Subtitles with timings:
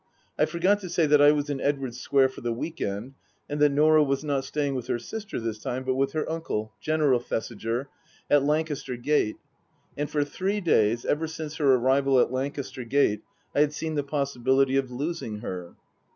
[0.35, 3.13] I forgot to say that I was in Edwardes Square for the week end
[3.47, 6.73] and that Norah was not staying with her sister this time, but with her uncle,
[6.81, 7.87] General Thesiger,
[8.27, 9.35] at Lancaster Gate.
[9.95, 13.21] And for three days, ever since her arrival at Lancaster Gate,
[13.53, 15.75] I had seen the possibility of losing her.